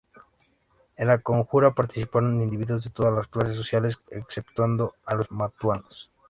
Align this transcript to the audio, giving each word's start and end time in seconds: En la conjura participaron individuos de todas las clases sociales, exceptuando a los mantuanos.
En 0.97 1.05
la 1.09 1.19
conjura 1.21 1.75
participaron 1.75 2.41
individuos 2.41 2.83
de 2.83 2.89
todas 2.89 3.13
las 3.13 3.27
clases 3.27 3.55
sociales, 3.55 4.01
exceptuando 4.09 4.95
a 5.05 5.13
los 5.13 5.29
mantuanos. 5.29 6.09